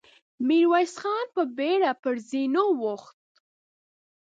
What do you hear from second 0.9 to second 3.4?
خان په بېړه پر زينو وخوت.